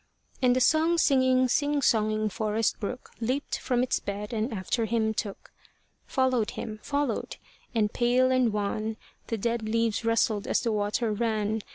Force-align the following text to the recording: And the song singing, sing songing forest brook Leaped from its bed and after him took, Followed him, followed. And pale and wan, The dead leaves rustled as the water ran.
And 0.41 0.55
the 0.55 0.61
song 0.61 0.97
singing, 0.97 1.47
sing 1.47 1.79
songing 1.79 2.31
forest 2.31 2.79
brook 2.79 3.11
Leaped 3.19 3.59
from 3.59 3.83
its 3.83 3.99
bed 3.99 4.33
and 4.33 4.51
after 4.51 4.85
him 4.85 5.13
took, 5.13 5.51
Followed 6.07 6.49
him, 6.57 6.79
followed. 6.81 7.35
And 7.75 7.93
pale 7.93 8.31
and 8.31 8.51
wan, 8.51 8.97
The 9.27 9.37
dead 9.37 9.69
leaves 9.69 10.03
rustled 10.03 10.47
as 10.47 10.61
the 10.61 10.71
water 10.71 11.13
ran. 11.13 11.61